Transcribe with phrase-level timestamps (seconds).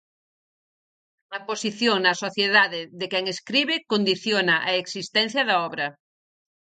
[1.37, 5.87] A posición na sociedade de quen escribe condiciona a existencia da obra.